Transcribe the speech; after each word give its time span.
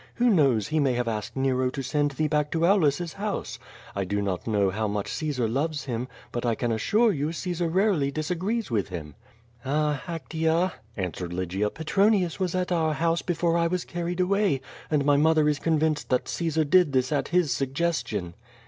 Who 0.15 0.31
knows 0.31 0.69
he 0.69 0.79
may 0.79 0.93
have 0.93 1.07
asked 1.07 1.35
Nero 1.35 1.69
to 1.69 1.83
send 1.83 2.09
thee 2.09 2.27
back 2.27 2.49
to 2.53 2.65
Aulus's 2.65 3.13
house? 3.13 3.59
I 3.95 4.03
do 4.03 4.19
not 4.19 4.47
know 4.47 4.71
how 4.71 4.87
much 4.87 5.11
Caesar 5.11 5.47
loves 5.47 5.85
him, 5.85 6.07
but 6.31 6.43
I 6.43 6.55
can 6.55 6.71
assure 6.71 7.11
you 7.11 7.27
Cae 7.27 7.53
sar 7.53 7.67
rarely 7.67 8.09
disagrees 8.09 8.71
with 8.71 8.89
him.'' 8.89 9.13
"Ah, 9.63 10.01
Actea," 10.07 10.71
answered 10.97 11.33
Lygia, 11.33 11.69
'Tetronius 11.69 12.39
was 12.39 12.55
at 12.55 12.71
our 12.71 12.93
house 12.95 13.21
before 13.21 13.55
I 13.55 13.67
was 13.67 13.85
carried 13.85 14.19
away, 14.19 14.59
and 14.89 15.05
my 15.05 15.17
mother 15.17 15.47
is 15.47 15.59
convinced 15.59 16.09
that 16.09 16.27
Caesar 16.27 16.63
did 16.63 16.93
this 16.93 17.11
at 17.11 17.27
his 17.27 17.53
suggestion." 17.53 18.33